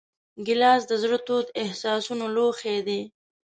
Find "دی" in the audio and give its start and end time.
2.87-3.01